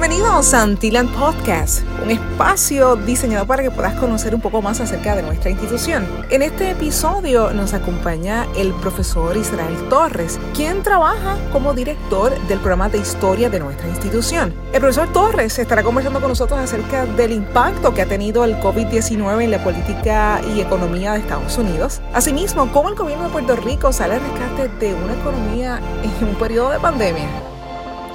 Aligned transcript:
Bienvenidos 0.00 0.54
a 0.54 0.62
Antiland 0.62 1.12
Podcast, 1.12 1.82
un 2.00 2.12
espacio 2.12 2.94
diseñado 2.94 3.48
para 3.48 3.64
que 3.64 3.72
puedas 3.72 3.94
conocer 3.94 4.32
un 4.32 4.40
poco 4.40 4.62
más 4.62 4.80
acerca 4.80 5.16
de 5.16 5.24
nuestra 5.24 5.50
institución. 5.50 6.06
En 6.30 6.42
este 6.42 6.70
episodio 6.70 7.52
nos 7.52 7.74
acompaña 7.74 8.46
el 8.56 8.72
profesor 8.74 9.36
Israel 9.36 9.74
Torres, 9.90 10.38
quien 10.54 10.84
trabaja 10.84 11.36
como 11.50 11.74
director 11.74 12.32
del 12.46 12.60
programa 12.60 12.88
de 12.88 12.98
historia 12.98 13.50
de 13.50 13.58
nuestra 13.58 13.88
institución. 13.88 14.54
El 14.72 14.80
profesor 14.80 15.12
Torres 15.12 15.58
estará 15.58 15.82
conversando 15.82 16.20
con 16.20 16.28
nosotros 16.28 16.60
acerca 16.60 17.04
del 17.04 17.32
impacto 17.32 17.92
que 17.92 18.02
ha 18.02 18.06
tenido 18.06 18.44
el 18.44 18.54
COVID-19 18.60 19.42
en 19.42 19.50
la 19.50 19.64
política 19.64 20.40
y 20.54 20.60
economía 20.60 21.14
de 21.14 21.18
Estados 21.18 21.58
Unidos. 21.58 22.00
Asimismo, 22.14 22.70
cómo 22.70 22.88
el 22.88 22.94
gobierno 22.94 23.24
de 23.24 23.30
Puerto 23.30 23.56
Rico 23.56 23.92
sale 23.92 24.14
al 24.14 24.20
rescate 24.20 24.68
de 24.78 24.94
una 24.94 25.14
economía 25.14 25.80
en 26.04 26.28
un 26.28 26.36
periodo 26.36 26.70
de 26.70 26.78
pandemia 26.78 27.47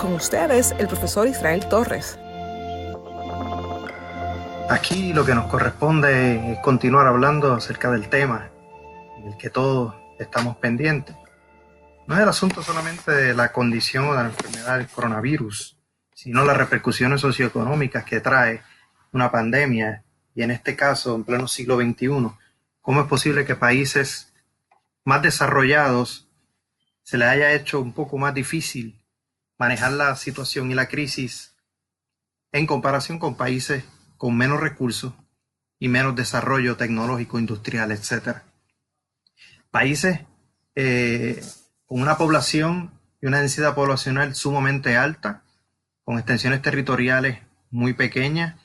con 0.04 0.16
ustedes 0.16 0.76
el 0.80 0.90
profesor 0.90 1.30
Israel 1.30 1.66
Torres. 1.70 2.20
Aquí 4.70 5.14
lo 5.14 5.26
que 5.26 5.34
nos 5.34 5.50
corresponde 5.50 6.52
es 6.52 6.60
continuar 6.60 7.08
hablando 7.08 7.54
acerca 7.54 7.90
del 7.90 8.10
tema 8.10 8.50
del 9.24 9.38
que 9.38 9.50
todos 9.50 9.96
estamos 10.20 10.58
pendientes. 10.58 11.16
No 12.06 12.16
es 12.16 12.22
el 12.22 12.28
asunto 12.28 12.62
solamente 12.62 13.12
de 13.14 13.34
la 13.34 13.54
condición 13.54 14.10
o 14.10 14.12
de 14.12 14.24
la 14.24 14.26
enfermedad 14.26 14.78
del 14.78 14.90
coronavirus, 14.90 15.78
sino 16.14 16.44
las 16.44 16.58
repercusiones 16.58 17.22
socioeconómicas 17.22 18.04
que 18.04 18.20
trae 18.20 18.62
una 19.14 19.32
pandemia 19.32 20.04
y 20.36 20.44
en 20.44 20.52
este 20.52 20.76
caso 20.76 21.16
en 21.16 21.24
pleno 21.24 21.48
siglo 21.48 21.78
XXI, 21.78 22.30
cómo 22.82 23.00
es 23.00 23.08
posible 23.08 23.46
que 23.46 23.56
países 23.56 24.34
más 25.06 25.22
desarrollados 25.22 26.28
se 27.04 27.18
les 27.18 27.30
haya 27.30 27.54
hecho 27.54 27.80
un 27.80 27.94
poco 27.94 28.18
más 28.18 28.34
difícil 28.34 29.00
manejar 29.64 29.94
la 29.94 30.16
situación 30.16 30.72
y 30.72 30.76
la 30.76 30.88
crisis 30.88 31.56
en 32.52 32.68
comparación 32.68 33.18
con 33.18 33.36
países 33.36 33.86
con 34.18 34.36
menos 34.38 34.60
recursos 34.60 35.14
y 35.80 35.88
menos 35.88 36.16
desarrollo 36.16 36.76
tecnológico, 36.76 37.40
industrial, 37.40 37.92
etc. 37.92 38.40
Países 39.72 40.20
eh, 40.76 41.42
con 41.86 42.02
una 42.02 42.18
población 42.18 42.92
y 43.22 43.28
una 43.28 43.40
densidad 43.40 43.74
poblacional 43.74 44.36
sumamente 44.36 44.98
alta, 44.98 45.44
con 46.04 46.18
extensiones 46.18 46.62
territoriales 46.62 47.40
muy 47.72 47.94
pequeñas, 47.94 48.60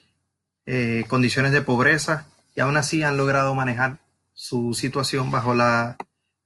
eh, 0.66 1.04
condiciones 1.08 1.52
de 1.52 1.62
pobreza, 1.62 2.26
y 2.56 2.60
aún 2.60 2.76
así 2.76 3.04
han 3.04 3.16
logrado 3.16 3.54
manejar 3.54 3.98
su 4.32 4.74
situación 4.74 5.30
bajo, 5.30 5.54
la, 5.54 5.96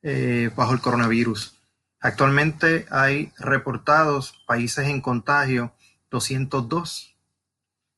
eh, 0.03 0.51
bajo 0.55 0.75
el 0.75 0.81
coronavirus. 0.81 1.62
Actualmente 2.05 2.85
hay 2.91 3.33
reportados 3.39 4.43
países 4.45 4.89
en 4.89 5.01
contagio 5.01 5.73
202, 6.11 7.17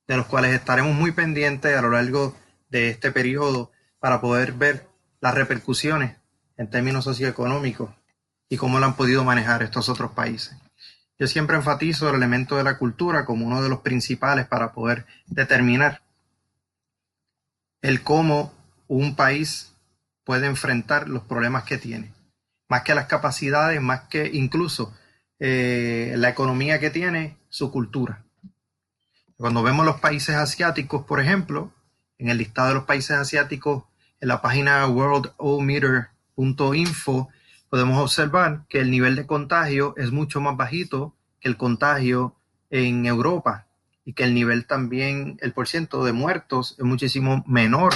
de 0.06 0.16
los 0.19 0.27
cuales 0.27 0.52
estaremos 0.52 0.94
muy 0.94 1.12
pendientes 1.12 1.74
a 1.74 1.80
lo 1.80 1.91
largo 1.91 2.36
de 2.69 2.91
este 2.91 3.10
periodo 3.10 3.72
para 3.98 4.20
poder 4.20 4.52
ver 4.52 4.86
las 5.22 5.34
repercusiones 5.34 6.19
en 6.58 6.69
términos 6.69 7.05
socioeconómicos 7.05 7.94
y 8.50 8.58
cómo 8.58 8.78
lo 8.78 8.84
han 8.84 8.94
podido 8.94 9.25
manejar 9.25 9.62
estos 9.62 9.88
otros 9.88 10.12
países. 10.12 10.55
Yo 11.19 11.27
siempre 11.27 11.56
enfatizo 11.56 12.10
el 12.10 12.16
elemento 12.16 12.58
de 12.58 12.64
la 12.64 12.77
cultura 12.77 13.25
como 13.25 13.47
uno 13.47 13.62
de 13.62 13.70
los 13.70 13.80
principales 13.80 14.47
para 14.47 14.72
poder 14.75 15.06
determinar 15.28 16.02
el 17.80 18.02
cómo 18.02 18.52
un 18.86 19.16
país 19.16 19.72
puede 20.25 20.47
enfrentar 20.47 21.08
los 21.08 21.22
problemas 21.22 21.64
que 21.64 21.78
tiene 21.78 22.14
más 22.69 22.83
que 22.83 22.95
las 22.95 23.07
capacidades, 23.07 23.81
más 23.81 24.03
que 24.09 24.31
incluso 24.33 24.95
eh, 25.39 26.15
la 26.17 26.29
economía 26.29 26.81
que 26.81 26.91
tiene, 26.91 27.39
su 27.48 27.71
cultura. 27.71 28.25
Cuando 29.37 29.62
vemos 29.62 29.84
los 29.84 30.00
países 30.00 30.34
asiáticos, 30.37 31.05
por 31.05 31.21
ejemplo, 31.21 31.72
en 32.19 32.31
el 32.31 32.38
listado 32.38 32.69
de 32.69 32.75
los 32.75 32.84
países 32.84 33.16
asiáticos, 33.16 33.84
en 34.21 34.28
la 34.28 34.41
página 34.41 34.87
worldometer.info, 34.87 37.28
podemos 37.69 37.99
observar 37.99 38.65
que 38.69 38.78
el 38.81 38.91
nivel 38.91 39.17
de 39.17 39.27
contagio 39.27 39.94
es 39.97 40.12
mucho 40.12 40.41
más 40.41 40.56
bajito 40.56 41.15
que 41.41 41.49
el 41.49 41.56
contagio 41.56 42.37
en 42.71 43.06
Europa 43.06 43.67
y 44.05 44.12
que 44.15 44.25
el 44.25 44.34
nivel 44.34 44.67
también, 44.67 45.38
el 45.41 45.53
porciento 45.53 46.05
de 46.05 46.12
muertos 46.12 46.75
es 46.78 46.84
muchísimo 46.84 47.44
menor 47.47 47.94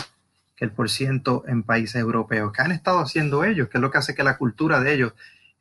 que 0.59 0.65
el 0.65 0.73
por 0.73 0.91
ciento 0.91 1.45
en 1.47 1.63
países 1.63 1.95
europeos. 2.01 2.53
¿Qué 2.53 2.63
han 2.63 2.73
estado 2.73 2.99
haciendo 2.99 3.45
ellos? 3.45 3.69
¿Qué 3.69 3.79
es 3.79 3.83
lo 3.83 3.93
que 3.93 3.99
hace 3.99 4.17
que 4.17 4.25
la 4.25 4.37
cultura 4.37 4.81
de 4.81 4.93
ellos 4.93 5.13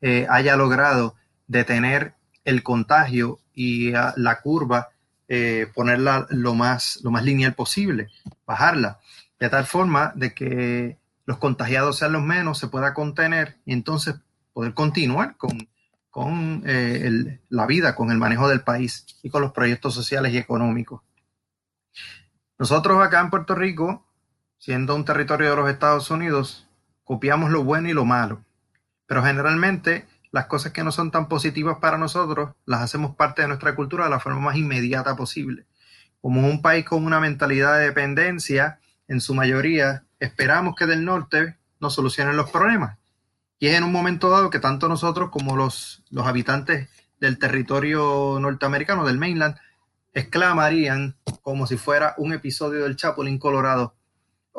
eh, 0.02 0.26
haya 0.28 0.56
logrado 0.56 1.16
detener 1.46 2.16
el 2.44 2.64
contagio 2.64 3.40
y 3.54 3.94
ah, 3.94 4.14
la 4.18 4.42
curva, 4.42 4.90
eh, 5.28 5.68
ponerla 5.76 6.26
lo 6.32 6.56
más, 6.56 7.00
lo 7.04 7.12
más 7.12 7.24
lineal 7.24 7.54
posible, 7.54 8.10
bajarla, 8.48 9.00
de 9.40 9.50
tal 9.50 9.66
forma 9.66 10.14
de 10.16 10.34
que 10.34 10.98
los 11.26 11.38
contagiados 11.38 11.98
sean 12.00 12.14
los 12.14 12.24
menos, 12.24 12.58
se 12.58 12.68
pueda 12.68 12.96
contener 12.96 13.58
y 13.66 13.74
entonces 13.74 14.16
poder 14.52 14.74
continuar 14.74 15.38
con, 15.38 15.70
con 16.10 16.64
eh, 16.66 17.40
la 17.50 17.68
vida, 17.68 17.94
con 17.94 18.10
el 18.10 18.18
manejo 18.18 18.48
del 18.48 18.62
país 18.62 19.06
y 19.22 19.30
con 19.30 19.44
los 19.44 19.52
proyectos 19.52 19.94
sociales 19.94 20.34
y 20.34 20.38
económicos. 20.38 21.02
Nosotros 22.58 23.06
acá 23.06 23.20
en 23.20 23.30
Puerto 23.30 23.54
Rico 23.54 24.07
siendo 24.58 24.96
un 24.96 25.06
territorio 25.06 25.50
de 25.50 25.56
los 25.56 25.70
Estados 25.70 26.10
Unidos, 26.12 26.68
copiamos 27.04 27.52
lo 27.52 27.64
bueno 27.64 27.90
y 27.90 27.94
lo 27.94 28.06
malo. 28.06 28.44
Pero 29.06 29.24
generalmente 29.24 30.06
las 30.32 30.48
cosas 30.48 30.72
que 30.72 30.84
no 30.84 30.92
son 30.92 31.12
tan 31.12 31.28
positivas 31.28 31.78
para 31.80 31.98
nosotros 31.98 32.52
las 32.66 32.82
hacemos 32.82 33.16
parte 33.16 33.42
de 33.42 33.48
nuestra 33.48 33.76
cultura 33.76 34.06
de 34.06 34.10
la 34.10 34.20
forma 34.20 34.40
más 34.40 34.56
inmediata 34.58 35.16
posible. 35.16 35.66
Como 36.22 36.48
un 36.48 36.62
país 36.62 36.86
con 36.86 37.06
una 37.06 37.20
mentalidad 37.20 37.78
de 37.78 37.86
dependencia, 37.86 38.80
en 39.08 39.22
su 39.22 39.34
mayoría 39.34 40.04
esperamos 40.20 40.76
que 40.76 40.86
del 40.86 41.06
norte 41.06 41.56
nos 41.80 41.94
solucionen 41.94 42.36
los 42.36 42.50
problemas. 42.50 42.98
Y 43.60 43.68
es 43.68 43.76
en 43.76 43.84
un 43.84 43.92
momento 43.92 44.30
dado 44.30 44.50
que 44.50 44.60
tanto 44.60 44.90
nosotros 44.90 45.30
como 45.30 45.56
los, 45.56 46.04
los 46.10 46.28
habitantes 46.28 46.90
del 47.20 47.40
territorio 47.40 48.38
norteamericano, 48.40 49.06
del 49.06 49.18
mainland, 49.18 49.56
exclamarían 50.14 51.16
como 51.42 51.68
si 51.68 51.78
fuera 51.78 52.14
un 52.18 52.34
episodio 52.34 52.84
del 52.84 52.96
Chapulín 52.96 53.40
Colorado 53.40 53.96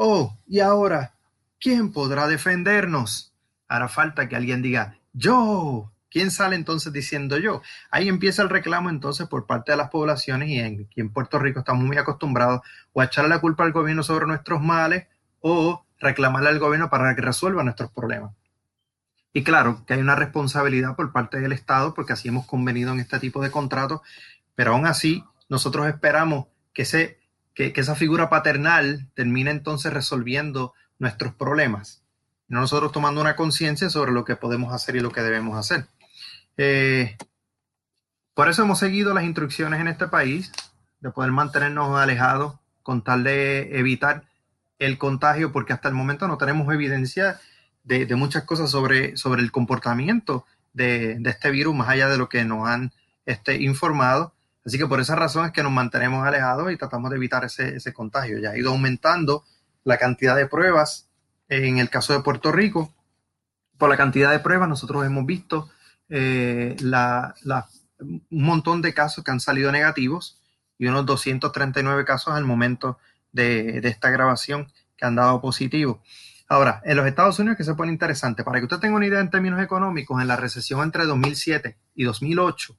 Oh, 0.00 0.38
y 0.46 0.60
ahora, 0.60 1.14
¿quién 1.58 1.90
podrá 1.90 2.28
defendernos? 2.28 3.34
Hará 3.66 3.88
falta 3.88 4.28
que 4.28 4.36
alguien 4.36 4.62
diga, 4.62 4.96
yo. 5.12 5.90
¿Quién 6.08 6.30
sale 6.30 6.54
entonces 6.54 6.92
diciendo 6.92 7.36
yo? 7.36 7.62
Ahí 7.90 8.08
empieza 8.08 8.42
el 8.42 8.48
reclamo 8.48 8.90
entonces 8.90 9.26
por 9.26 9.46
parte 9.46 9.72
de 9.72 9.76
las 9.76 9.90
poblaciones 9.90 10.50
y 10.50 10.60
en, 10.60 10.88
en 10.94 11.12
Puerto 11.12 11.40
Rico 11.40 11.58
estamos 11.58 11.82
muy 11.84 11.96
acostumbrados 11.96 12.60
o 12.92 13.00
a 13.00 13.06
echarle 13.06 13.28
la 13.28 13.40
culpa 13.40 13.64
al 13.64 13.72
gobierno 13.72 14.04
sobre 14.04 14.26
nuestros 14.28 14.62
males 14.62 15.08
o 15.40 15.84
reclamarle 15.98 16.50
al 16.50 16.60
gobierno 16.60 16.90
para 16.90 17.16
que 17.16 17.20
resuelva 17.20 17.64
nuestros 17.64 17.90
problemas. 17.90 18.30
Y 19.32 19.42
claro 19.42 19.84
que 19.84 19.94
hay 19.94 20.00
una 20.00 20.14
responsabilidad 20.14 20.94
por 20.94 21.10
parte 21.10 21.40
del 21.40 21.50
Estado 21.50 21.92
porque 21.92 22.12
así 22.12 22.28
hemos 22.28 22.46
convenido 22.46 22.92
en 22.92 23.00
este 23.00 23.18
tipo 23.18 23.42
de 23.42 23.50
contratos, 23.50 24.02
pero 24.54 24.74
aún 24.74 24.86
así 24.86 25.24
nosotros 25.48 25.88
esperamos 25.88 26.46
que 26.72 26.84
se 26.84 27.17
que, 27.58 27.80
esa 27.80 27.96
figura 27.96 28.30
paternal 28.30 29.08
termine 29.14 29.50
entonces 29.50 29.92
resolviendo 29.92 30.74
nuestros 31.00 31.34
problemas, 31.34 32.04
no 32.46 32.60
nosotros 32.60 32.92
tomando 32.92 33.20
una 33.20 33.34
conciencia 33.34 33.90
sobre 33.90 34.12
lo 34.12 34.24
que 34.24 34.36
podemos 34.36 34.72
hacer 34.72 34.94
y 34.94 35.00
lo 35.00 35.10
que 35.10 35.22
debemos 35.22 35.58
hacer. 35.58 35.86
Eh, 36.56 37.16
por 38.32 38.48
eso 38.48 38.62
hemos 38.62 38.78
seguido 38.78 39.12
las 39.12 39.24
instrucciones 39.24 39.80
en 39.80 39.88
este 39.88 40.06
país 40.06 40.52
de 41.00 41.10
poder 41.10 41.32
mantenernos 41.32 41.98
alejados 41.98 42.54
con 42.84 43.02
tal 43.02 43.24
de 43.24 43.76
evitar 43.76 44.24
el 44.78 44.96
contagio, 44.96 45.50
porque 45.50 45.72
hasta 45.72 45.88
el 45.88 45.94
momento 45.94 46.28
no 46.28 46.38
tenemos 46.38 46.72
evidencia 46.72 47.40
de, 47.82 48.06
muchas 48.14 48.44
cosas 48.44 48.70
sobre, 48.70 49.16
sobre 49.16 49.42
el 49.42 49.50
comportamiento 49.50 50.46
de, 50.72 51.20
este 51.24 51.50
virus, 51.50 51.74
más 51.74 51.88
allá 51.88 52.08
de 52.08 52.18
lo 52.18 52.28
que 52.28 52.44
nos 52.44 52.68
han 52.68 52.92
este, 53.26 53.56
informado. 53.56 54.32
Así 54.64 54.78
que 54.78 54.86
por 54.86 55.00
esa 55.00 55.16
razón 55.16 55.46
es 55.46 55.52
que 55.52 55.62
nos 55.62 55.72
mantenemos 55.72 56.26
alejados 56.26 56.70
y 56.72 56.76
tratamos 56.76 57.10
de 57.10 57.16
evitar 57.16 57.44
ese, 57.44 57.92
contagio. 57.92 58.38
Ya 58.38 58.50
ha 58.50 58.58
ido 58.58 58.70
aumentando 58.70 59.44
la 59.84 59.96
cantidad 59.96 60.36
de 60.36 60.46
pruebas 60.46 61.08
en 61.48 61.78
el 61.78 61.88
caso 61.88 62.12
de 62.12 62.20
Puerto 62.20 62.52
Rico. 62.52 62.92
Por 63.78 63.88
la 63.88 63.96
cantidad 63.96 64.30
de 64.30 64.40
pruebas 64.40 64.68
nosotros 64.68 65.06
hemos 65.06 65.24
visto 65.24 65.70
eh, 66.08 66.76
un 66.80 68.22
montón 68.30 68.82
de 68.82 68.92
casos 68.92 69.24
que 69.24 69.30
han 69.30 69.40
salido 69.40 69.72
negativos 69.72 70.40
y 70.76 70.86
unos 70.86 71.06
239 71.06 72.04
casos 72.04 72.34
al 72.34 72.44
momento 72.44 72.98
de, 73.32 73.80
de 73.80 73.88
esta 73.88 74.10
grabación 74.10 74.70
que 74.96 75.06
han 75.06 75.14
dado 75.14 75.40
positivo. 75.40 76.02
Ahora, 76.50 76.80
en 76.84 76.96
los 76.96 77.06
Estados 77.06 77.38
Unidos, 77.38 77.58
que 77.58 77.64
se 77.64 77.74
pone 77.74 77.92
interesante, 77.92 78.42
para 78.42 78.58
que 78.58 78.64
usted 78.64 78.78
tenga 78.78 78.96
una 78.96 79.06
idea 79.06 79.20
en 79.20 79.30
términos 79.30 79.60
económicos, 79.62 80.20
en 80.20 80.28
la 80.28 80.36
recesión 80.36 80.82
entre 80.82 81.04
2007 81.04 81.76
y 81.94 82.04
2008, 82.04 82.74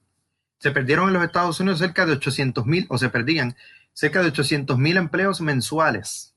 se 0.60 0.70
perdieron 0.70 1.08
en 1.08 1.14
los 1.14 1.24
Estados 1.24 1.58
Unidos 1.58 1.78
cerca 1.78 2.04
de 2.06 2.12
800 2.12 2.66
mil, 2.66 2.86
o 2.90 2.98
se 2.98 3.08
perdían 3.08 3.56
cerca 3.94 4.20
de 4.20 4.28
800 4.28 4.78
mil 4.78 4.98
empleos 4.98 5.40
mensuales. 5.40 6.34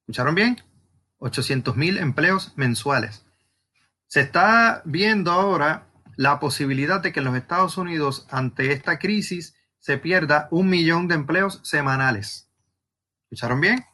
¿Escucharon 0.00 0.34
bien? 0.34 0.62
800 1.18 1.76
mil 1.76 1.98
empleos 1.98 2.54
mensuales. 2.56 3.24
Se 4.06 4.20
está 4.20 4.80
viendo 4.86 5.30
ahora 5.30 5.88
la 6.16 6.40
posibilidad 6.40 7.00
de 7.00 7.12
que 7.12 7.20
en 7.20 7.26
los 7.26 7.36
Estados 7.36 7.76
Unidos, 7.76 8.26
ante 8.30 8.72
esta 8.72 8.98
crisis, 8.98 9.54
se 9.78 9.98
pierda 9.98 10.48
un 10.50 10.68
millón 10.70 11.06
de 11.06 11.16
empleos 11.16 11.60
semanales. 11.62 12.48
¿Escucharon 13.24 13.60
bien? 13.60 13.84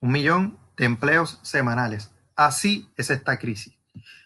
Un 0.00 0.12
millón 0.12 0.58
de 0.78 0.86
empleos 0.86 1.38
semanales. 1.42 2.10
Así 2.36 2.88
es 2.96 3.10
esta 3.10 3.38
crisis. 3.38 3.74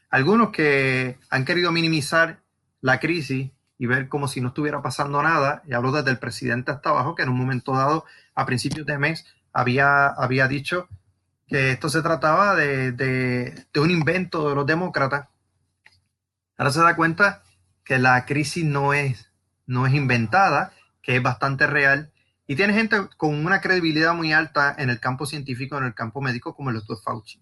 Algunos 0.09 0.51
que 0.51 1.19
han 1.31 1.45
querido 1.45 1.73
minimizar 1.73 2.41
la 2.81 3.01
crisis 3.01 3.51
y 3.79 3.87
ver 3.87 4.09
como 4.09 4.29
si 4.29 4.41
no 4.41 4.49
estuviera 4.49 4.83
pasando 4.83 5.23
nada, 5.23 5.63
y 5.67 5.75
hablo 5.75 5.93
desde 5.93 6.11
el 6.11 6.19
presidente 6.19 6.71
hasta 6.71 6.91
abajo, 6.91 7.15
que 7.15 7.23
en 7.23 7.29
un 7.29 7.39
momento 7.39 7.73
dado, 7.73 8.05
a 8.35 8.47
principios 8.47 8.87
de 8.87 8.99
mes, 8.99 9.27
había, 9.53 10.09
había 10.09 10.49
dicho 10.49 10.89
que 11.47 11.73
esto 11.73 11.89
se 11.89 12.03
trataba 12.03 12.55
de, 12.55 12.93
de, 12.93 13.81
un 13.81 13.91
invento 13.91 14.49
de 14.49 14.55
los 14.55 14.67
demócratas. 14.67 15.29
Ahora 16.57 16.73
se 16.73 16.81
da 16.81 16.97
cuenta 16.97 17.43
que 17.85 17.99
la 17.99 18.25
crisis 18.25 18.65
no 18.65 18.95
es, 18.95 19.31
no 19.67 19.87
es 19.87 19.95
inventada, 19.95 20.73
que 21.03 21.17
es 21.17 21.23
bastante 21.23 21.67
real, 21.67 22.13
y 22.47 22.57
tiene 22.57 22.75
gente 22.75 22.97
con 23.17 23.45
una 23.45 23.61
credibilidad 23.61 24.15
muy 24.15 24.33
alta 24.33 24.75
en 24.79 24.91
el 24.91 25.01
campo 25.01 25.27
científico, 25.27 25.77
en 25.77 25.85
el 25.85 25.95
campo 25.95 26.21
médico, 26.21 26.55
como 26.55 26.71
el 26.71 26.77
doctor 26.77 26.99
Fauci. 27.03 27.41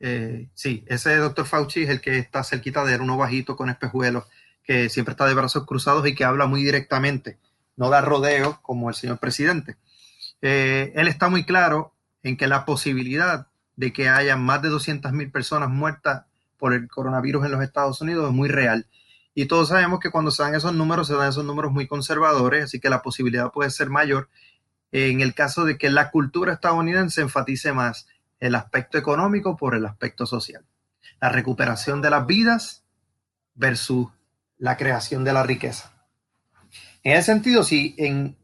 Eh, 0.00 0.50
sí, 0.54 0.84
ese 0.88 1.16
doctor 1.16 1.46
Fauci 1.46 1.84
es 1.84 1.90
el 1.90 2.00
que 2.00 2.18
está 2.18 2.42
cerquita 2.42 2.84
de 2.84 2.94
él, 2.94 3.02
uno 3.02 3.16
bajito 3.16 3.56
con 3.56 3.70
espejuelos, 3.70 4.24
que 4.64 4.88
siempre 4.88 5.12
está 5.12 5.26
de 5.26 5.34
brazos 5.34 5.66
cruzados 5.66 6.06
y 6.06 6.14
que 6.14 6.24
habla 6.24 6.46
muy 6.46 6.62
directamente, 6.62 7.38
no 7.76 7.90
da 7.90 8.00
rodeos 8.00 8.58
como 8.60 8.88
el 8.88 8.94
señor 8.94 9.18
presidente. 9.18 9.76
Eh, 10.40 10.92
él 10.94 11.08
está 11.08 11.28
muy 11.28 11.44
claro 11.44 11.94
en 12.22 12.36
que 12.36 12.46
la 12.46 12.64
posibilidad 12.64 13.48
de 13.76 13.92
que 13.92 14.08
haya 14.08 14.36
más 14.36 14.62
de 14.62 14.68
200.000 14.68 15.32
personas 15.32 15.70
muertas 15.70 16.24
por 16.58 16.74
el 16.74 16.88
coronavirus 16.88 17.46
en 17.46 17.52
los 17.52 17.62
Estados 17.62 18.00
Unidos 18.00 18.28
es 18.28 18.32
muy 18.34 18.48
real. 18.48 18.86
Y 19.34 19.46
todos 19.46 19.68
sabemos 19.68 19.98
que 19.98 20.10
cuando 20.10 20.30
se 20.30 20.42
dan 20.42 20.54
esos 20.54 20.74
números, 20.74 21.08
se 21.08 21.14
dan 21.14 21.28
esos 21.28 21.44
números 21.44 21.72
muy 21.72 21.86
conservadores, 21.86 22.64
así 22.64 22.80
que 22.80 22.90
la 22.90 23.02
posibilidad 23.02 23.50
puede 23.50 23.70
ser 23.70 23.88
mayor 23.88 24.28
en 24.92 25.22
el 25.22 25.34
caso 25.34 25.64
de 25.64 25.78
que 25.78 25.90
la 25.90 26.10
cultura 26.10 26.52
estadounidense 26.52 27.22
enfatice 27.22 27.72
más 27.72 28.06
el 28.40 28.54
aspecto 28.54 28.98
económico 28.98 29.56
por 29.56 29.74
el 29.74 29.86
aspecto 29.86 30.26
social. 30.26 30.64
La 31.20 31.30
recuperación 31.30 32.02
de 32.02 32.10
las 32.10 32.26
vidas 32.26 32.84
versus 33.54 34.08
la 34.62 34.76
creación 34.76 35.24
de 35.24 35.32
la 35.32 35.42
riqueza. 35.42 35.90
En 37.02 37.16
ese 37.16 37.32
sentido, 37.32 37.64
si, 37.64 37.96
en, 37.98 38.36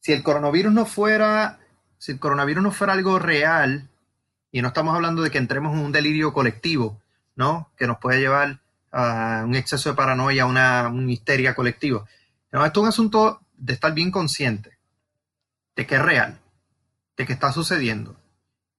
si 0.00 0.12
el 0.12 0.24
coronavirus 0.24 0.72
no 0.72 0.84
fuera, 0.84 1.60
si 1.96 2.10
el 2.10 2.18
coronavirus 2.18 2.64
no 2.64 2.72
fuera 2.72 2.92
algo 2.92 3.20
real, 3.20 3.88
y 4.50 4.62
no 4.62 4.68
estamos 4.68 4.96
hablando 4.96 5.22
de 5.22 5.30
que 5.30 5.38
entremos 5.38 5.72
en 5.72 5.84
un 5.84 5.92
delirio 5.92 6.32
colectivo, 6.32 7.00
¿no? 7.36 7.70
Que 7.76 7.86
nos 7.86 7.98
puede 7.98 8.18
llevar 8.18 8.58
a 8.90 9.44
un 9.46 9.54
exceso 9.54 9.90
de 9.90 9.94
paranoia, 9.94 10.44
una, 10.44 10.88
una 10.88 11.12
histeria 11.12 11.54
colectiva. 11.54 12.04
No, 12.50 12.66
esto 12.66 12.80
es 12.80 12.82
un 12.82 12.88
asunto 12.88 13.40
de 13.56 13.74
estar 13.74 13.94
bien 13.94 14.10
consciente 14.10 14.76
de 15.76 15.86
que 15.86 15.94
es 15.94 16.02
real, 16.02 16.40
de 17.16 17.26
que 17.26 17.32
está 17.32 17.52
sucediendo, 17.52 18.16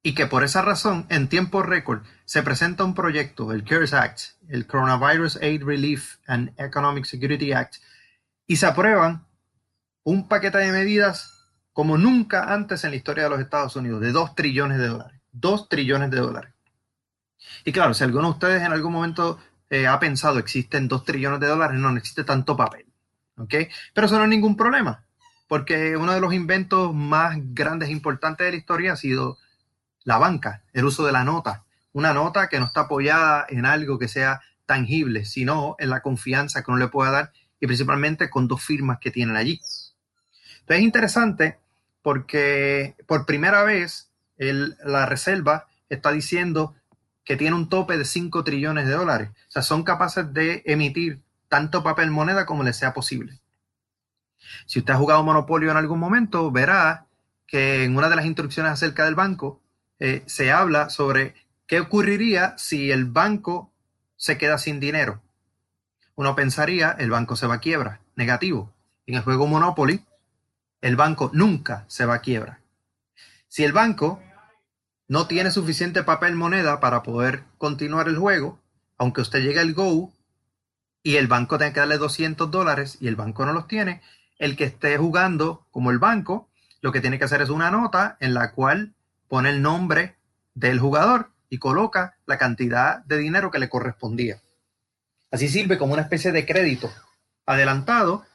y 0.04 0.16
que 0.16 0.26
por 0.26 0.44
esa 0.44 0.62
razón, 0.62 1.06
en 1.10 1.28
tiempo 1.28 1.62
récord, 1.62 2.04
se 2.26 2.42
presenta 2.42 2.84
un 2.84 2.96
proyecto, 2.96 3.52
el 3.52 3.64
CARES 3.64 3.94
Act, 3.94 4.20
el 4.50 4.66
Coronavirus 4.66 5.38
Aid 5.38 5.64
Relief 5.64 6.16
and 6.26 6.54
Economic 6.58 7.06
Security 7.06 7.54
Act, 7.54 7.76
y 8.48 8.56
se 8.56 8.66
aprueban 8.66 9.26
un 10.04 10.28
paquete 10.28 10.58
de 10.58 10.72
medidas 10.72 11.48
como 11.74 11.98
nunca 11.98 12.54
antes 12.54 12.84
en 12.84 12.92
la 12.92 12.98
historia 12.98 13.26
de 13.26 13.30
los 13.30 13.40
Estados 13.40 13.76
Unidos, 13.76 14.02
de 14.02 14.12
2 14.12 14.36
trillones 14.36 14.78
de 14.80 14.88
dólares. 14.88 15.22
2 15.32 15.70
trillones 15.70 16.10
de 16.12 16.18
dólares. 16.18 16.54
Y 17.64 17.72
claro, 17.72 17.94
si 17.94 18.04
alguno 18.04 18.28
de 18.28 18.34
ustedes 18.34 18.62
en 18.64 18.74
algún 18.74 18.92
momento 18.92 19.40
eh, 19.70 19.88
ha 19.88 20.00
pensado 20.00 20.40
existen 20.40 20.88
2 20.88 21.06
trillones 21.06 21.40
de 21.40 21.48
dólares, 21.48 21.80
no, 21.80 21.92
no 21.92 21.98
existe 21.98 22.24
tanto 22.24 22.58
papel. 22.58 22.86
¿ok? 23.38 23.54
Pero 23.94 24.08
eso 24.08 24.18
no 24.18 24.24
es 24.24 24.30
ningún 24.30 24.58
problema, 24.58 25.06
porque 25.48 25.96
uno 25.96 26.14
de 26.14 26.22
los 26.22 26.34
inventos 26.34 26.94
más 26.94 27.38
grandes 27.54 27.90
e 27.90 27.92
importantes 27.92 28.46
de 28.46 28.52
la 28.52 28.58
historia 28.58 28.94
ha 28.94 28.98
sido 28.98 29.38
la 30.04 30.18
banca, 30.18 30.64
el 30.74 30.86
uso 30.86 31.06
de 31.06 31.12
la 31.12 31.24
nota. 31.24 31.64
Una 31.94 32.14
nota 32.14 32.48
que 32.48 32.60
no 32.60 32.66
está 32.66 32.82
apoyada 32.82 33.46
en 33.50 33.66
algo 33.66 34.00
que 34.00 34.08
sea 34.08 34.42
tangible, 34.66 35.26
sino 35.26 35.76
en 35.80 35.90
la 35.90 36.02
confianza 36.02 36.64
que 36.64 36.72
uno 36.72 36.80
le 36.80 36.88
pueda 36.88 37.12
dar 37.12 37.32
y 37.60 37.68
principalmente 37.68 38.30
con 38.30 38.48
dos 38.48 38.64
firmas 38.64 39.00
que 39.00 39.12
tienen 39.12 39.36
allí. 39.36 39.60
Entonces 40.62 40.78
es 40.78 40.82
interesante 40.82 41.60
porque 42.02 42.96
por 43.06 43.26
primera 43.26 43.64
vez 43.64 44.10
la 44.38 45.06
Reserva 45.06 45.68
está 45.90 46.12
diciendo 46.12 46.74
que 47.24 47.36
tiene 47.36 47.56
un 47.56 47.70
tope 47.70 47.98
de 47.98 48.06
5 48.06 48.44
trillones 48.44 48.88
de 48.88 48.94
dólares. 48.94 49.30
O 49.30 49.52
sea, 49.52 49.62
son 49.62 49.84
capaces 49.84 50.34
de 50.34 50.64
emitir 50.66 51.22
tanto 51.50 51.84
papel 51.84 52.10
moneda 52.10 52.46
como 52.46 52.64
les 52.64 52.78
sea 52.78 52.94
posible. 52.94 53.40
Si 54.66 54.80
usted 54.80 54.94
ha 54.94 54.98
jugado 54.98 55.24
Monopolio 55.24 55.70
en 55.70 55.78
algún 55.78 56.00
momento, 56.00 56.50
verá 56.50 57.06
que 57.46 57.84
en 57.84 57.96
una 57.96 58.10
de 58.10 58.16
las 58.16 58.26
instrucciones 58.26 58.72
acerca 58.72 59.06
del 59.06 59.16
banco 59.16 59.61
eh, 60.02 60.24
se 60.26 60.52
habla 60.52 60.90
sobre 60.90 61.36
qué 61.68 61.80
ocurriría 61.80 62.56
si 62.58 62.90
el 62.90 63.06
banco 63.06 63.72
se 64.18 64.40
queda 64.40 64.58
sin 64.58 64.80
dinero. 64.80 65.22
Uno 66.16 66.36
pensaría, 66.36 66.90
el 66.98 67.12
banco 67.12 67.36
se 67.36 67.46
va 67.46 67.56
a 67.56 67.60
quiebra. 67.60 68.02
Negativo. 68.16 68.74
En 69.06 69.14
el 69.14 69.22
juego 69.22 69.46
Monopoly, 69.46 70.04
el 70.82 70.96
banco 70.96 71.30
nunca 71.34 71.86
se 71.88 72.06
va 72.06 72.16
a 72.16 72.22
quiebra. 72.22 72.62
Si 73.48 73.64
el 73.64 73.74
banco 73.74 74.20
no 75.08 75.28
tiene 75.28 75.52
suficiente 75.52 76.02
papel 76.02 76.36
moneda 76.36 76.80
para 76.80 77.04
poder 77.04 77.44
continuar 77.60 78.08
el 78.08 78.18
juego, 78.18 78.60
aunque 78.98 79.22
usted 79.22 79.42
llegue 79.44 79.60
al 79.60 79.74
Go 79.76 80.12
y 81.04 81.18
el 81.18 81.28
banco 81.28 81.60
tenga 81.60 81.74
que 81.74 81.80
darle 81.82 82.00
200 82.00 82.50
dólares 82.50 82.98
y 83.00 83.08
el 83.08 83.16
banco 83.16 83.46
no 83.46 83.54
los 83.54 83.68
tiene, 83.68 84.02
el 84.40 84.56
que 84.56 84.64
esté 84.64 84.98
jugando 84.98 85.68
como 85.70 85.92
el 85.92 86.00
banco, 86.00 86.50
lo 86.82 86.92
que 86.92 87.02
tiene 87.02 87.20
que 87.20 87.26
hacer 87.26 87.44
es 87.44 87.50
una 87.50 87.70
nota 87.70 88.18
en 88.20 88.34
la 88.34 88.52
cual 88.54 88.96
pone 89.32 89.50
el 89.50 89.62
nombre 89.62 90.18
del 90.56 90.78
jugador 90.78 91.32
y 91.50 91.58
coloca 91.58 92.18
la 92.26 92.38
cantidad 92.38 93.02
de 93.06 93.18
dinero 93.18 93.50
que 93.50 93.60
le 93.60 93.70
correspondía. 93.70 94.42
Así 95.32 95.48
sirve 95.48 95.78
como 95.78 95.94
una 95.94 96.02
especie 96.02 96.34
de 96.34 96.46
crédito 96.46 96.92
adelantado 97.46 98.26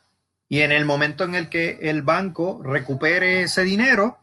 y 0.49 0.63
en 0.63 0.73
el 0.73 0.87
momento 0.87 1.25
en 1.25 1.35
el 1.35 1.51
que 1.51 1.81
el 1.83 2.01
banco 2.01 2.63
recupere 2.65 3.43
ese 3.43 3.63
dinero, 3.63 4.17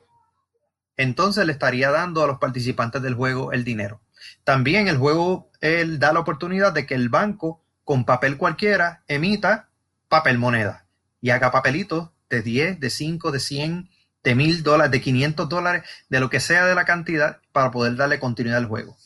entonces 0.98 1.46
le 1.46 1.52
estaría 1.52 1.92
dando 1.92 2.24
a 2.24 2.28
los 2.28 2.40
participantes 2.40 3.04
del 3.04 3.14
juego 3.14 3.52
el 3.52 3.64
dinero. 3.64 4.02
También 4.44 4.88
el 4.88 4.98
juego 4.98 5.52
él 5.62 6.00
da 6.00 6.12
la 6.12 6.22
oportunidad 6.22 6.74
de 6.74 6.88
que 6.88 6.96
el 6.96 7.10
banco 7.10 7.64
con 7.84 8.04
papel 8.04 8.36
cualquiera 8.36 9.04
emita 9.08 9.70
papel 10.08 10.40
moneda 10.40 10.88
y 11.22 11.30
haga 11.30 11.52
papelitos 11.52 12.10
de 12.32 12.42
10, 12.42 12.80
de 12.80 12.90
5, 12.90 13.32
de 13.32 13.40
100, 13.40 13.90
de 14.24 14.36
mil 14.36 14.64
dólares, 14.64 14.92
de 14.92 15.02
500 15.02 15.50
dólares, 15.50 15.84
de 16.10 16.20
lo 16.20 16.30
que 16.30 16.40
sea 16.40 16.66
de 16.66 16.76
la 16.76 16.86
cantidad 16.86 17.40
para 17.52 17.72
poder 17.72 17.96
darle 17.96 18.20
continuidad 18.20 18.58
al 18.58 18.68
juego. 18.68 18.98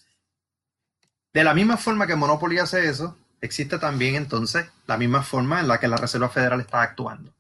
De 1.33 1.43
la 1.43 1.53
misma 1.53 1.77
forma 1.77 2.07
que 2.07 2.15
Monopoly 2.15 2.59
hace 2.59 2.87
eso, 2.87 3.17
existe 3.41 3.77
también 3.77 4.15
entonces 4.15 4.67
la 4.87 4.97
misma 4.97 5.23
forma 5.23 5.59
en 5.59 5.67
la 5.67 5.79
que 5.79 5.87
la 5.87 5.97
Reserva 5.97 6.29
Federal 6.29 6.61
está 6.61 6.81
actuando. 6.81 7.33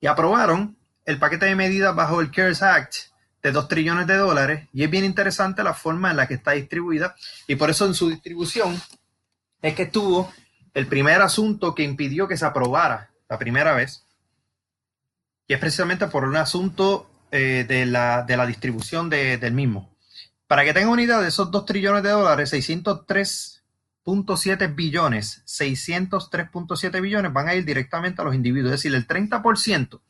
Y 0.00 0.06
aprobaron 0.06 0.76
el 1.04 1.18
paquete 1.18 1.46
de 1.46 1.56
medidas 1.56 1.94
bajo 1.94 2.20
el 2.20 2.30
CARES 2.30 2.62
Act 2.62 2.94
de 3.42 3.50
2 3.50 3.68
trillones 3.68 4.06
de 4.06 4.16
dólares 4.16 4.68
y 4.72 4.84
es 4.84 4.90
bien 4.90 5.04
interesante 5.04 5.64
la 5.64 5.74
forma 5.74 6.10
en 6.10 6.16
la 6.16 6.28
que 6.28 6.34
está 6.34 6.52
distribuida 6.52 7.16
y 7.48 7.56
por 7.56 7.70
eso 7.70 7.86
en 7.86 7.94
su 7.94 8.08
distribución 8.08 8.80
es 9.62 9.74
que 9.74 9.86
tuvo 9.86 10.32
el 10.74 10.86
primer 10.86 11.20
asunto 11.22 11.74
que 11.74 11.82
impidió 11.82 12.28
que 12.28 12.36
se 12.36 12.46
aprobara 12.46 13.10
la 13.28 13.38
primera 13.38 13.74
vez 13.74 14.04
y 15.46 15.54
es 15.54 15.58
precisamente 15.58 16.06
por 16.08 16.24
un 16.24 16.36
asunto 16.36 17.08
eh, 17.30 17.64
de, 17.66 17.86
la, 17.86 18.26
distribución 18.46 19.08
del 19.08 19.52
mismo. 19.52 19.96
Para 20.46 20.62
que 20.64 20.74
tengan 20.74 20.90
una 20.90 21.02
idea 21.02 21.18
de 21.20 21.28
esos 21.28 21.50
2 21.50 21.64
trillones 21.64 22.02
de 22.02 22.10
dólares, 22.10 22.52
603.7 22.52 24.74
billones, 24.74 25.42
603.7 25.46 27.00
billones 27.00 27.32
van 27.32 27.48
a 27.48 27.54
ir 27.54 27.64
directamente 27.64 28.20
a 28.20 28.26
los 28.26 28.34
individuos, 28.34 28.74
es 28.74 28.82
decir, 28.82 28.94
el 28.94 29.06
30% 29.06 30.02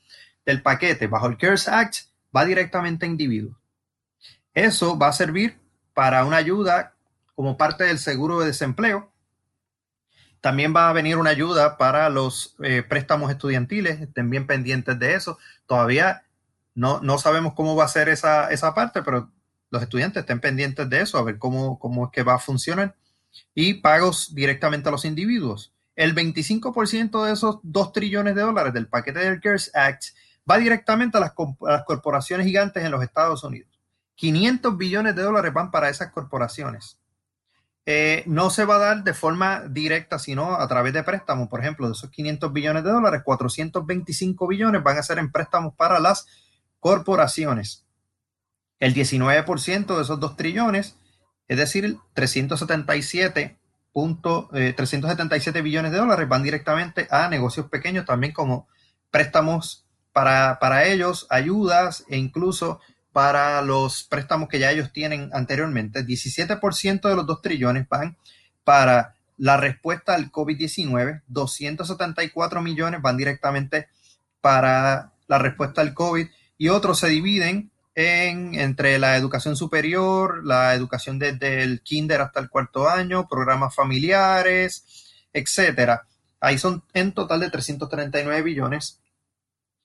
del 0.44 0.62
paquete 0.62 1.06
bajo 1.06 1.28
el 1.28 1.36
CARES 1.36 1.68
Act 1.68 1.94
va 2.34 2.44
directamente 2.44 3.06
a 3.06 3.08
individuos. 3.08 3.56
Eso 4.52 4.98
va 4.98 5.06
a 5.08 5.12
servir 5.12 5.60
para 5.94 6.24
una 6.24 6.38
ayuda 6.38 6.94
como 7.36 7.56
parte 7.56 7.84
del 7.84 7.98
seguro 7.98 8.40
de 8.40 8.46
desempleo, 8.46 9.11
también 10.42 10.74
va 10.74 10.90
a 10.90 10.92
venir 10.92 11.16
una 11.16 11.30
ayuda 11.30 11.78
para 11.78 12.10
los 12.10 12.56
eh, 12.62 12.82
préstamos 12.82 13.30
estudiantiles, 13.30 14.00
estén 14.00 14.28
bien 14.28 14.46
pendientes 14.46 14.98
de 14.98 15.14
eso. 15.14 15.38
Todavía 15.66 16.24
no, 16.74 17.00
no 17.00 17.16
sabemos 17.18 17.54
cómo 17.54 17.76
va 17.76 17.84
a 17.84 17.88
ser 17.88 18.08
esa, 18.08 18.50
esa, 18.50 18.74
parte, 18.74 19.02
pero 19.02 19.30
los 19.70 19.82
estudiantes 19.82 20.22
estén 20.22 20.40
pendientes 20.40 20.90
de 20.90 21.00
eso, 21.00 21.16
a 21.16 21.22
ver 21.22 21.38
cómo, 21.38 21.78
cómo 21.78 22.06
es 22.06 22.10
que 22.10 22.24
va 22.24 22.34
a 22.34 22.38
funcionar. 22.40 22.96
Y 23.54 23.74
pagos 23.74 24.34
directamente 24.34 24.88
a 24.88 24.92
los 24.92 25.04
individuos. 25.04 25.72
El 25.94 26.12
25% 26.12 27.24
de 27.24 27.32
esos 27.32 27.60
2 27.62 27.92
trillones 27.92 28.34
de 28.34 28.42
dólares 28.42 28.74
del 28.74 28.88
paquete 28.88 29.20
del 29.20 29.40
CARES 29.40 29.70
Act 29.74 30.06
va 30.50 30.58
directamente 30.58 31.18
a 31.18 31.20
las, 31.20 31.34
a 31.38 31.70
las 31.70 31.84
corporaciones 31.84 32.46
gigantes 32.46 32.84
en 32.84 32.90
los 32.90 33.02
Estados 33.04 33.44
Unidos. 33.44 33.70
500 34.16 34.76
billones 34.76 35.14
de 35.14 35.22
dólares 35.22 35.52
van 35.52 35.70
para 35.70 35.88
esas 35.88 36.10
corporaciones. 36.10 36.98
Eh, 37.84 38.22
no 38.26 38.50
se 38.50 38.64
va 38.64 38.76
a 38.76 38.78
dar 38.78 39.02
de 39.02 39.12
forma 39.12 39.64
directa, 39.68 40.18
sino 40.18 40.54
a 40.54 40.68
través 40.68 40.92
de 40.92 41.02
préstamos. 41.02 41.48
Por 41.48 41.60
ejemplo, 41.60 41.86
de 41.86 41.94
esos 41.94 42.10
500 42.10 42.52
billones 42.52 42.84
de 42.84 42.90
dólares, 42.90 43.22
425 43.24 44.46
billones 44.46 44.82
van 44.82 44.98
a 44.98 45.02
ser 45.02 45.18
en 45.18 45.32
préstamos 45.32 45.74
para 45.74 45.98
las 45.98 46.26
corporaciones. 46.78 47.84
El 48.78 48.94
19% 48.94 49.96
de 49.96 50.02
esos 50.02 50.20
2 50.20 50.36
trillones, 50.36 50.96
es 51.48 51.56
decir, 51.56 51.96
377, 52.14 53.58
377 53.92 55.58
eh, 55.58 55.62
billones 55.62 55.92
de 55.92 55.98
dólares 55.98 56.28
van 56.28 56.42
directamente 56.42 57.06
a 57.10 57.28
negocios 57.28 57.66
pequeños, 57.66 58.06
también 58.06 58.32
como 58.32 58.68
préstamos 59.10 59.86
para, 60.12 60.58
para 60.60 60.86
ellos, 60.86 61.26
ayudas 61.30 62.04
e 62.08 62.16
incluso 62.16 62.80
para 63.12 63.60
los 63.62 64.04
préstamos 64.04 64.48
que 64.48 64.58
ya 64.58 64.70
ellos 64.70 64.92
tienen 64.92 65.30
anteriormente. 65.32 66.04
17% 66.04 67.08
de 67.08 67.16
los 67.16 67.26
2 67.26 67.42
trillones 67.42 67.88
van 67.88 68.16
para 68.64 69.14
la 69.36 69.56
respuesta 69.56 70.14
al 70.14 70.30
COVID-19, 70.30 71.22
274 71.26 72.62
millones 72.62 73.02
van 73.02 73.16
directamente 73.16 73.88
para 74.40 75.12
la 75.26 75.38
respuesta 75.38 75.80
al 75.80 75.94
COVID 75.94 76.26
y 76.58 76.68
otros 76.68 76.98
se 76.98 77.08
dividen 77.08 77.70
en, 77.94 78.54
entre 78.54 78.98
la 78.98 79.16
educación 79.16 79.56
superior, 79.56 80.44
la 80.46 80.74
educación 80.74 81.18
desde 81.18 81.62
el 81.62 81.82
kinder 81.82 82.20
hasta 82.20 82.40
el 82.40 82.48
cuarto 82.48 82.88
año, 82.88 83.28
programas 83.28 83.74
familiares, 83.74 84.84
etcétera. 85.32 86.06
Ahí 86.40 86.58
son 86.58 86.84
en 86.92 87.12
total 87.12 87.40
de 87.40 87.50
339 87.50 88.42
billones. 88.42 89.00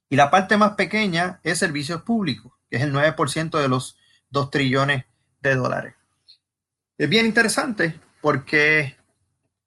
Y 0.09 0.15
la 0.15 0.29
parte 0.29 0.57
más 0.57 0.71
pequeña 0.71 1.39
es 1.43 1.59
servicios 1.59 2.01
públicos 2.03 2.53
que 2.69 2.77
es 2.77 2.83
el 2.83 2.93
9% 2.93 3.59
de 3.59 3.67
los 3.67 3.97
2 4.29 4.49
trillones 4.51 5.05
de 5.41 5.55
dólares. 5.55 5.95
Es 6.97 7.09
bien 7.09 7.25
interesante 7.25 7.99
porque 8.21 8.97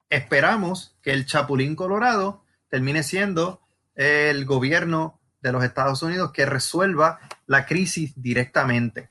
esperamos 0.09 0.97
que 1.03 1.13
el 1.13 1.27
Chapulín 1.27 1.77
Colorado 1.77 2.45
termine 2.69 3.03
siendo 3.03 3.61
el 3.95 4.45
gobierno 4.45 5.21
de 5.41 5.53
los 5.53 5.65
Estados 5.65 6.03
Unidos 6.03 6.33
que 6.33 6.47
resuelva 6.47 7.21
la 7.47 7.67
crisis 7.67 8.13
directamente. 8.17 9.11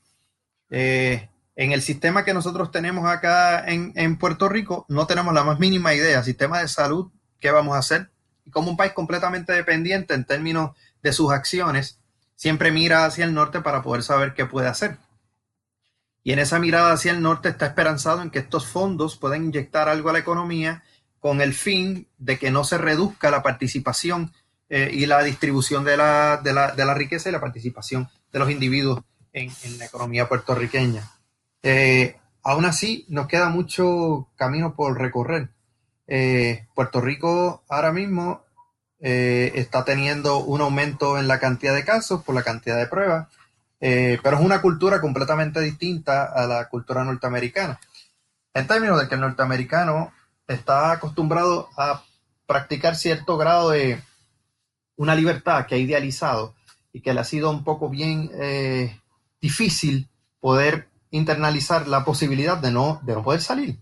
Eh, 0.69 1.29
en 1.55 1.71
el 1.71 1.81
sistema 1.81 2.23
que 2.23 2.33
nosotros 2.33 2.71
tenemos 2.71 3.09
acá 3.09 3.65
en, 3.67 3.91
en, 3.95 4.17
Puerto 4.17 4.47
Rico, 4.47 4.85
no 4.87 5.07
tenemos 5.07 5.33
la 5.33 5.43
más 5.43 5.59
mínima 5.59 5.93
idea, 5.93 6.23
sistema 6.23 6.59
de 6.59 6.67
salud, 6.67 7.11
qué 7.39 7.51
vamos 7.51 7.75
a 7.75 7.79
hacer. 7.79 8.11
Y 8.45 8.51
como 8.51 8.69
un 8.69 8.77
país 8.77 8.93
completamente 8.93 9.51
dependiente 9.53 10.13
en 10.13 10.25
términos 10.25 10.71
de 11.01 11.13
sus 11.13 11.31
acciones, 11.31 11.99
siempre 12.35 12.71
mira 12.71 13.05
hacia 13.05 13.25
el 13.25 13.33
norte 13.33 13.61
para 13.61 13.81
poder 13.81 14.03
saber 14.03 14.33
qué 14.33 14.45
puede 14.45 14.67
hacer. 14.67 14.97
Y 16.23 16.33
en 16.33 16.39
esa 16.39 16.59
mirada 16.59 16.93
hacia 16.93 17.11
el 17.11 17.21
norte 17.21 17.49
está 17.49 17.67
esperanzado 17.67 18.21
en 18.21 18.29
que 18.29 18.39
estos 18.39 18.67
fondos 18.67 19.17
puedan 19.17 19.45
inyectar 19.45 19.89
algo 19.89 20.09
a 20.09 20.13
la 20.13 20.19
economía 20.19 20.83
con 21.19 21.41
el 21.41 21.53
fin 21.53 22.07
de 22.17 22.37
que 22.37 22.51
no 22.51 22.63
se 22.63 22.77
reduzca 22.77 23.31
la 23.31 23.43
participación 23.43 24.31
eh, 24.69 24.89
y 24.93 25.05
la 25.05 25.23
distribución 25.23 25.83
de 25.83 25.97
la, 25.97 26.37
de, 26.37 26.53
la, 26.53 26.71
de 26.73 26.85
la, 26.85 26.93
riqueza 26.93 27.29
y 27.29 27.31
la 27.31 27.41
participación 27.41 28.07
de 28.31 28.39
los 28.39 28.51
individuos 28.51 29.01
en, 29.33 29.51
la 29.77 29.85
economía 29.85 30.29
puertorriqueña. 30.29 31.09
Eh, 31.63 32.15
aún 32.43 32.65
así, 32.65 33.05
nos 33.09 33.27
queda 33.27 33.49
mucho 33.49 34.29
camino 34.35 34.75
por 34.75 34.97
recorrer. 34.97 35.49
Eh, 36.07 36.67
Puerto 36.73 37.01
Rico 37.01 37.63
ahora 37.69 37.91
mismo 37.91 38.43
eh, 39.01 39.51
está 39.55 39.85
teniendo 39.85 40.39
un 40.39 40.61
aumento 40.61 41.17
en 41.17 41.27
la 41.27 41.39
cantidad 41.39 41.73
de 41.73 41.85
casos 41.85 42.23
por 42.23 42.35
la 42.35 42.43
cantidad 42.43 42.77
de 42.77 42.87
pruebas, 42.87 43.27
eh, 43.79 44.19
pero 44.21 44.37
es 44.37 44.43
una 44.43 44.61
cultura 44.61 44.99
completamente 44.99 45.61
distinta 45.61 46.25
a 46.25 46.45
la 46.45 46.67
cultura 46.67 47.03
norteamericana. 47.03 47.79
En 48.53 48.67
términos 48.67 48.99
de 48.99 49.07
que 49.07 49.15
el 49.15 49.21
norteamericano 49.21 50.11
está 50.47 50.91
acostumbrado 50.91 51.69
a 51.77 52.03
practicar 52.45 52.95
cierto 52.95 53.37
grado 53.37 53.69
de 53.69 54.01
una 54.97 55.15
libertad 55.15 55.65
que 55.65 55.75
ha 55.75 55.77
idealizado 55.77 56.55
y 56.91 57.01
que 57.01 57.13
le 57.13 57.21
ha 57.21 57.23
sido 57.23 57.51
un 57.51 57.63
poco 57.63 57.89
bien 57.89 58.29
eh, 58.33 58.99
difícil 59.39 60.09
poder 60.39 60.89
internalizar 61.11 61.87
la 61.87 62.03
posibilidad 62.03 62.57
de 62.57 62.71
no, 62.71 62.99
de 63.03 63.13
no 63.13 63.23
poder 63.23 63.41
salir. 63.41 63.77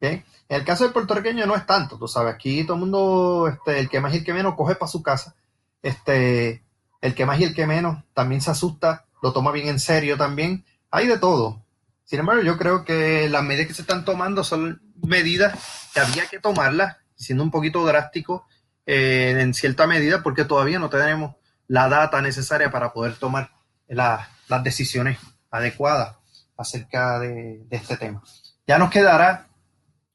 En 0.00 0.24
el 0.48 0.64
caso 0.64 0.84
del 0.84 0.92
puertorriqueño 0.92 1.46
no 1.46 1.54
es 1.54 1.66
tanto, 1.66 1.98
tú 1.98 2.08
sabes, 2.08 2.34
aquí 2.34 2.64
todo 2.64 2.74
el 2.74 2.80
mundo, 2.80 3.48
este, 3.48 3.78
el 3.78 3.88
que 3.88 4.00
más 4.00 4.14
y 4.14 4.18
el 4.18 4.24
que 4.24 4.32
menos 4.32 4.54
coge 4.54 4.74
para 4.74 4.90
su 4.90 5.02
casa, 5.02 5.34
este, 5.82 6.64
el 7.00 7.14
que 7.14 7.26
más 7.26 7.38
y 7.38 7.44
el 7.44 7.54
que 7.54 7.66
menos 7.66 8.02
también 8.14 8.40
se 8.40 8.50
asusta, 8.50 9.06
lo 9.22 9.32
toma 9.32 9.52
bien 9.52 9.68
en 9.68 9.78
serio 9.78 10.16
también, 10.16 10.64
hay 10.90 11.06
de 11.06 11.18
todo. 11.18 11.62
Sin 12.04 12.20
embargo, 12.20 12.42
yo 12.42 12.56
creo 12.56 12.84
que 12.84 13.28
las 13.28 13.42
medidas 13.44 13.68
que 13.68 13.74
se 13.74 13.82
están 13.82 14.04
tomando 14.04 14.42
son 14.42 14.82
medidas 15.02 15.54
que 15.94 16.00
había 16.00 16.26
que 16.26 16.40
tomarlas, 16.40 16.96
siendo 17.14 17.44
un 17.44 17.50
poquito 17.50 17.84
drástico 17.84 18.46
eh, 18.86 19.36
en 19.38 19.54
cierta 19.54 19.86
medida, 19.86 20.22
porque 20.22 20.44
todavía 20.44 20.78
no 20.78 20.88
tenemos 20.88 21.36
la 21.68 21.88
data 21.88 22.20
necesaria 22.22 22.70
para 22.70 22.92
poder 22.92 23.14
tomar 23.14 23.50
las 23.86 24.64
decisiones 24.64 25.18
adecuadas 25.50 26.16
acerca 26.56 27.18
de 27.18 27.66
este 27.70 27.96
tema. 27.96 28.22
Ya 28.66 28.78
nos 28.78 28.90
quedará 28.90 29.49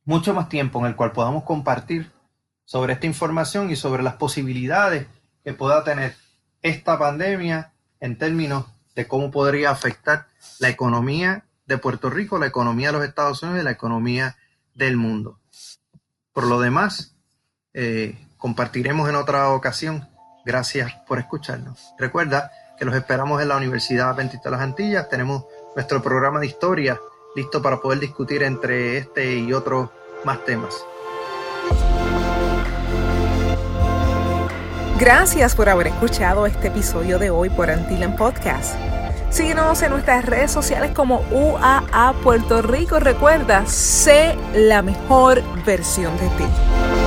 mucho 0.05 0.33
más 0.33 0.49
tiempo 0.49 0.79
en 0.79 0.85
el 0.85 0.95
cual 0.95 1.11
podamos 1.11 1.43
compartir 1.43 2.11
sobre 2.63 2.93
esta 2.93 3.07
información 3.07 3.69
y 3.69 3.75
sobre 3.75 4.03
las 4.03 4.15
posibilidades 4.15 5.07
que 5.43 5.53
pueda 5.53 5.83
tener 5.83 6.15
esta 6.61 6.97
pandemia 6.97 7.73
en 7.99 8.17
términos 8.17 8.65
de 8.95 9.07
cómo 9.07 9.29
podría 9.31 9.71
afectar 9.71 10.27
la 10.59 10.69
economía 10.69 11.45
de 11.65 11.77
Puerto 11.77 12.09
Rico, 12.09 12.37
la 12.37 12.47
economía 12.47 12.87
de 12.87 12.93
los 12.93 13.07
Estados 13.07 13.43
Unidos 13.43 13.61
y 13.61 13.65
la 13.65 13.71
economía 13.71 14.37
del 14.73 14.97
mundo. 14.97 15.39
Por 16.31 16.45
lo 16.45 16.59
demás, 16.59 17.15
eh, 17.73 18.17
compartiremos 18.37 19.09
en 19.09 19.15
otra 19.15 19.49
ocasión. 19.49 20.07
Gracias 20.45 20.93
por 21.07 21.19
escucharnos. 21.19 21.93
Recuerda 21.97 22.51
que 22.77 22.85
los 22.85 22.95
esperamos 22.95 23.41
en 23.41 23.47
la 23.47 23.57
Universidad 23.57 24.09
Adventista 24.09 24.49
de 24.49 24.55
las 24.55 24.61
Antillas. 24.61 25.09
Tenemos 25.09 25.45
nuestro 25.75 26.01
programa 26.01 26.39
de 26.39 26.47
historia 26.47 26.99
listo 27.35 27.61
para 27.61 27.79
poder 27.79 27.99
discutir 27.99 28.41
entre 28.43 28.97
este 28.97 29.35
y 29.35 29.53
otros 29.53 29.89
más 30.23 30.43
temas. 30.45 30.85
Gracias 34.97 35.55
por 35.55 35.67
haber 35.67 35.87
escuchado 35.87 36.45
este 36.45 36.69
episodio 36.69 37.19
de 37.19 37.29
hoy 37.29 37.49
por 37.49 37.69
Antillan 37.69 38.15
Podcast. 38.15 38.75
Síguenos 39.29 39.81
en 39.81 39.91
nuestras 39.91 40.23
redes 40.23 40.49
sociales 40.49 40.91
como 40.91 41.19
UAA 41.31 42.15
Puerto 42.23 42.61
Rico. 42.61 42.99
Recuerda, 42.99 43.65
sé 43.65 44.37
la 44.53 44.81
mejor 44.81 45.43
versión 45.65 46.15
de 46.17 46.27
ti. 46.29 47.04